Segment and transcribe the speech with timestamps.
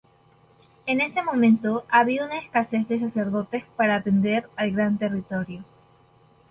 [0.87, 5.63] En ese momento, había una escasez de sacerdotes para atender al gran territorio.